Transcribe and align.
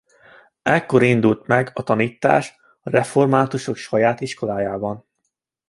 Ekkor 0.63 1.03
indult 1.03 1.47
meg 1.47 1.71
a 1.73 1.83
tanítás 1.83 2.53
a 2.81 2.89
reformátusok 2.89 3.75
saját 3.75 4.21
iskolájában. 4.21 5.05